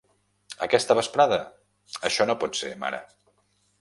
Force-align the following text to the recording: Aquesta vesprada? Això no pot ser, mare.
Aquesta 0.67 0.95
vesprada? 0.99 1.39
Això 2.11 2.27
no 2.31 2.37
pot 2.45 2.59
ser, 2.63 2.73
mare. 2.87 3.03